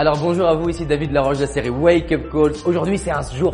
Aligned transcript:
Alors 0.00 0.16
bonjour 0.18 0.48
à 0.48 0.54
vous, 0.54 0.70
ici 0.70 0.86
David 0.86 1.12
Laroche 1.12 1.36
de 1.36 1.42
la 1.42 1.46
série 1.46 1.68
Wake 1.68 2.10
Up 2.10 2.30
Calls. 2.32 2.54
Aujourd'hui 2.64 2.96
c'est 2.96 3.10
un 3.10 3.20
jour 3.20 3.52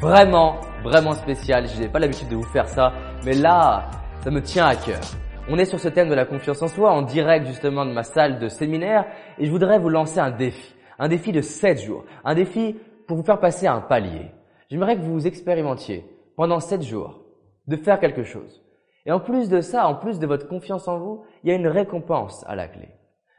vraiment, 0.00 0.60
vraiment 0.84 1.12
spécial. 1.12 1.66
Je 1.66 1.80
n'ai 1.80 1.88
pas 1.88 1.98
l'habitude 1.98 2.28
de 2.28 2.36
vous 2.36 2.44
faire 2.44 2.68
ça, 2.68 2.92
mais 3.26 3.32
là, 3.32 3.90
ça 4.20 4.30
me 4.30 4.40
tient 4.40 4.66
à 4.66 4.76
cœur. 4.76 5.00
On 5.48 5.58
est 5.58 5.64
sur 5.64 5.80
ce 5.80 5.88
thème 5.88 6.08
de 6.08 6.14
la 6.14 6.24
confiance 6.24 6.62
en 6.62 6.68
soi, 6.68 6.92
en 6.92 7.02
direct 7.02 7.48
justement 7.48 7.84
de 7.84 7.90
ma 7.90 8.04
salle 8.04 8.38
de 8.38 8.46
séminaire, 8.46 9.06
et 9.38 9.46
je 9.46 9.50
voudrais 9.50 9.80
vous 9.80 9.88
lancer 9.88 10.20
un 10.20 10.30
défi. 10.30 10.72
Un 11.00 11.08
défi 11.08 11.32
de 11.32 11.40
7 11.40 11.80
jours. 11.80 12.04
Un 12.24 12.36
défi 12.36 12.76
pour 13.08 13.16
vous 13.16 13.24
faire 13.24 13.40
passer 13.40 13.66
un 13.66 13.80
palier. 13.80 14.30
J'aimerais 14.70 14.94
que 14.94 15.02
vous 15.02 15.26
expérimentiez 15.26 16.06
pendant 16.36 16.60
7 16.60 16.80
jours 16.80 17.24
de 17.66 17.74
faire 17.74 17.98
quelque 17.98 18.22
chose. 18.22 18.62
Et 19.04 19.10
en 19.10 19.18
plus 19.18 19.48
de 19.48 19.60
ça, 19.60 19.88
en 19.88 19.96
plus 19.96 20.20
de 20.20 20.28
votre 20.28 20.46
confiance 20.46 20.86
en 20.86 20.96
vous, 20.96 21.24
il 21.42 21.50
y 21.50 21.52
a 21.52 21.56
une 21.56 21.66
récompense 21.66 22.44
à 22.46 22.54
la 22.54 22.68
clé. 22.68 22.88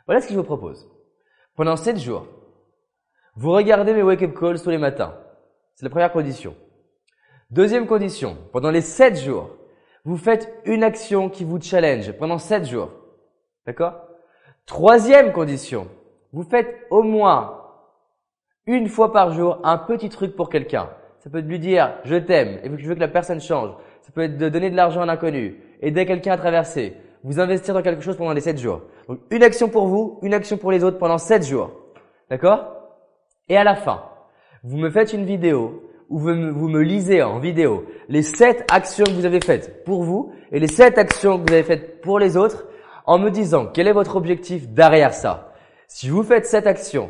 Voilà 0.07 0.19
ce 0.19 0.27
que 0.27 0.33
je 0.33 0.39
vous 0.39 0.43
propose. 0.43 0.89
Pendant 1.55 1.77
7 1.77 1.97
jours, 1.97 2.27
vous 3.39 3.51
regardez 3.51 3.93
mes 3.93 4.03
wake-up 4.03 4.37
calls 4.37 4.61
tous 4.61 4.69
les 4.69 4.77
matins. 4.77 5.15
C'est 5.73 5.85
la 5.85 5.89
première 5.89 6.11
condition. 6.11 6.57
Deuxième 7.49 7.87
condition, 7.87 8.35
pendant 8.51 8.69
les 8.69 8.81
7 8.81 9.17
jours, 9.17 9.51
vous 10.03 10.17
faites 10.17 10.53
une 10.65 10.83
action 10.83 11.29
qui 11.29 11.45
vous 11.45 11.61
challenge 11.61 12.11
pendant 12.17 12.37
7 12.37 12.65
jours. 12.65 12.91
D'accord? 13.65 13.93
Troisième 14.65 15.31
condition, 15.31 15.87
vous 16.33 16.43
faites 16.43 16.85
au 16.89 17.01
moins 17.01 17.63
une 18.65 18.89
fois 18.89 19.13
par 19.13 19.31
jour 19.31 19.61
un 19.63 19.77
petit 19.77 20.09
truc 20.09 20.35
pour 20.35 20.49
quelqu'un. 20.49 20.89
Ça 21.19 21.29
peut 21.29 21.37
être 21.37 21.47
lui 21.47 21.59
dire 21.59 21.93
je 22.03 22.17
t'aime 22.17 22.59
et 22.61 22.69
je 22.77 22.87
veux 22.89 22.95
que 22.95 22.99
la 22.99 23.07
personne 23.07 23.39
change. 23.39 23.71
Ça 24.01 24.11
peut 24.11 24.23
être 24.23 24.37
de 24.37 24.49
donner 24.49 24.69
de 24.69 24.75
l'argent 24.75 24.99
à 24.99 25.05
un 25.05 25.09
inconnu, 25.09 25.63
aider 25.81 26.05
quelqu'un 26.05 26.33
à 26.33 26.37
traverser, 26.37 26.93
vous 27.23 27.39
investir 27.39 27.73
dans 27.73 27.81
quelque 27.81 28.01
chose 28.01 28.17
pendant 28.17 28.33
les 28.33 28.41
7 28.41 28.59
jours. 28.59 28.81
Donc 29.07 29.19
une 29.31 29.43
action 29.43 29.69
pour 29.69 29.87
vous, 29.87 30.19
une 30.23 30.33
action 30.33 30.57
pour 30.57 30.73
les 30.73 30.83
autres 30.83 30.97
pendant 30.97 31.17
7 31.17 31.45
jours. 31.45 31.71
D'accord? 32.29 32.78
Et 33.49 33.57
à 33.57 33.63
la 33.63 33.75
fin, 33.75 34.03
vous 34.63 34.77
me 34.77 34.91
faites 34.91 35.11
une 35.11 35.25
vidéo 35.25 35.83
où 36.09 36.19
vous 36.19 36.29
me, 36.29 36.81
lisez 36.81 37.23
en 37.23 37.39
vidéo 37.39 37.85
les 38.07 38.21
7 38.21 38.65
actions 38.71 39.05
que 39.05 39.11
vous 39.11 39.25
avez 39.25 39.41
faites 39.41 39.83
pour 39.83 40.03
vous 40.03 40.31
et 40.51 40.59
les 40.59 40.67
7 40.67 40.97
actions 40.97 41.37
que 41.37 41.49
vous 41.49 41.53
avez 41.53 41.63
faites 41.63 42.01
pour 42.01 42.19
les 42.19 42.37
autres 42.37 42.65
en 43.05 43.17
me 43.17 43.29
disant 43.29 43.67
quel 43.67 43.87
est 43.87 43.93
votre 43.93 44.15
objectif 44.15 44.69
derrière 44.69 45.13
ça. 45.13 45.51
Si 45.87 46.09
vous 46.09 46.23
faites 46.23 46.45
cette 46.45 46.67
action 46.67 47.09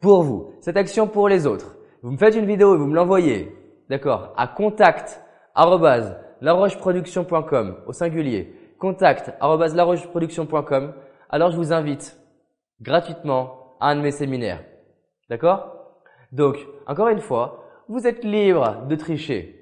pour 0.00 0.22
vous, 0.22 0.52
cette 0.60 0.76
action 0.76 1.08
pour 1.08 1.28
les 1.28 1.46
autres, 1.46 1.76
vous 2.02 2.10
me 2.10 2.18
faites 2.18 2.36
une 2.36 2.46
vidéo 2.46 2.74
et 2.74 2.78
vous 2.78 2.86
me 2.86 2.94
l'envoyez, 2.94 3.54
d'accord, 3.88 4.32
à 4.36 4.46
contact 4.46 5.22
larocheproduction.com 5.56 7.76
au 7.86 7.92
singulier, 7.92 8.54
contact 8.78 9.32
larocheproduction.com, 9.40 10.94
alors 11.30 11.50
je 11.50 11.56
vous 11.56 11.72
invite 11.72 12.16
gratuitement 12.80 13.74
à 13.80 13.90
un 13.90 13.96
de 13.96 14.02
mes 14.02 14.12
séminaires. 14.12 14.62
D'accord? 15.28 15.77
Donc, 16.32 16.66
encore 16.86 17.08
une 17.08 17.20
fois, 17.20 17.64
vous 17.88 18.06
êtes 18.06 18.24
libre 18.24 18.86
de 18.86 18.96
tricher. 18.96 19.58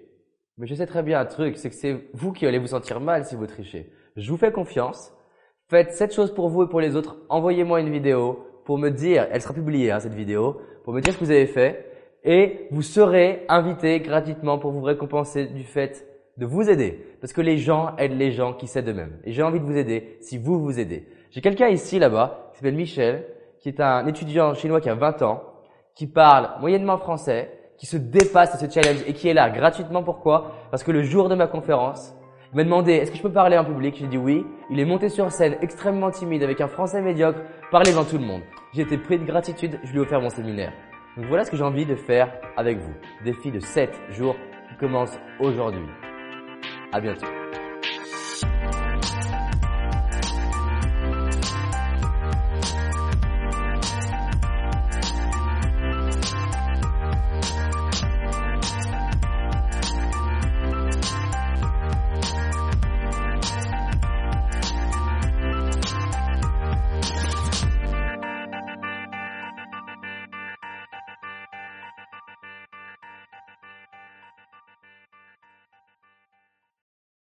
Mais 0.58 0.66
je 0.66 0.74
sais 0.74 0.86
très 0.86 1.02
bien 1.02 1.20
un 1.20 1.26
truc, 1.26 1.56
c'est 1.56 1.68
que 1.68 1.74
c'est 1.74 2.08
vous 2.14 2.32
qui 2.32 2.46
allez 2.46 2.58
vous 2.58 2.68
sentir 2.68 3.00
mal 3.00 3.24
si 3.24 3.36
vous 3.36 3.46
trichez. 3.46 3.92
Je 4.16 4.30
vous 4.30 4.38
fais 4.38 4.50
confiance. 4.50 5.12
Faites 5.68 5.92
cette 5.92 6.14
chose 6.14 6.32
pour 6.32 6.48
vous 6.48 6.62
et 6.62 6.68
pour 6.68 6.80
les 6.80 6.96
autres. 6.96 7.16
Envoyez-moi 7.28 7.80
une 7.80 7.90
vidéo 7.90 8.46
pour 8.64 8.78
me 8.78 8.90
dire, 8.90 9.28
elle 9.30 9.42
sera 9.42 9.54
publiée 9.54 9.90
hein, 9.90 10.00
cette 10.00 10.14
vidéo, 10.14 10.60
pour 10.84 10.92
me 10.92 11.00
dire 11.00 11.12
ce 11.12 11.18
que 11.18 11.24
vous 11.24 11.30
avez 11.30 11.46
fait. 11.46 11.92
Et 12.24 12.66
vous 12.70 12.82
serez 12.82 13.44
invité 13.48 14.00
gratuitement 14.00 14.58
pour 14.58 14.72
vous 14.72 14.82
récompenser 14.82 15.46
du 15.46 15.62
fait 15.62 16.06
de 16.36 16.46
vous 16.46 16.68
aider. 16.68 16.98
Parce 17.20 17.32
que 17.32 17.40
les 17.40 17.58
gens 17.58 17.94
aident 17.96 18.18
les 18.18 18.32
gens 18.32 18.52
qui 18.52 18.66
s'aident 18.66 18.88
eux-mêmes. 18.88 19.18
Et 19.24 19.32
j'ai 19.32 19.42
envie 19.42 19.60
de 19.60 19.64
vous 19.64 19.76
aider 19.76 20.16
si 20.20 20.38
vous 20.38 20.58
vous 20.60 20.80
aidez. 20.80 21.06
J'ai 21.30 21.40
quelqu'un 21.40 21.68
ici 21.68 21.98
là-bas 21.98 22.50
qui 22.52 22.58
s'appelle 22.58 22.74
Michel, 22.74 23.26
qui 23.60 23.68
est 23.68 23.80
un 23.80 24.06
étudiant 24.06 24.54
chinois 24.54 24.80
qui 24.80 24.88
a 24.88 24.94
20 24.94 25.22
ans, 25.22 25.42
qui 25.96 26.06
parle 26.06 26.50
moyennement 26.60 26.98
français, 26.98 27.50
qui 27.78 27.86
se 27.86 27.96
dépasse 27.96 28.54
à 28.54 28.58
ce 28.58 28.70
challenge 28.70 29.02
et 29.06 29.14
qui 29.14 29.28
est 29.28 29.34
là 29.34 29.50
gratuitement. 29.50 30.02
Pourquoi? 30.02 30.52
Parce 30.70 30.84
que 30.84 30.92
le 30.92 31.02
jour 31.02 31.28
de 31.28 31.34
ma 31.34 31.46
conférence, 31.46 32.14
il 32.52 32.56
m'a 32.56 32.64
demandé 32.64 32.92
est-ce 32.92 33.10
que 33.10 33.16
je 33.16 33.22
peux 33.22 33.32
parler 33.32 33.56
en 33.58 33.64
public? 33.64 33.96
J'ai 33.98 34.06
dit 34.06 34.18
oui. 34.18 34.46
Il 34.70 34.78
est 34.78 34.84
monté 34.84 35.08
sur 35.08 35.32
scène 35.32 35.56
extrêmement 35.62 36.10
timide 36.10 36.42
avec 36.42 36.60
un 36.60 36.68
français 36.68 37.00
médiocre, 37.00 37.40
parler 37.70 37.90
devant 37.90 38.04
tout 38.04 38.18
le 38.18 38.24
monde. 38.24 38.42
J'ai 38.74 38.82
été 38.82 38.98
pris 38.98 39.18
de 39.18 39.24
gratitude, 39.24 39.80
je 39.84 39.92
lui 39.92 39.98
ai 39.98 40.02
offert 40.02 40.20
mon 40.20 40.30
séminaire. 40.30 40.72
Voilà 41.16 41.44
ce 41.44 41.50
que 41.50 41.56
j'ai 41.56 41.64
envie 41.64 41.86
de 41.86 41.96
faire 41.96 42.30
avec 42.58 42.78
vous. 42.78 42.92
Défi 43.24 43.50
de 43.50 43.58
7 43.58 43.90
jours 44.10 44.36
qui 44.68 44.76
commence 44.76 45.18
aujourd'hui. 45.40 45.86
À 46.92 47.00
bientôt. 47.00 47.26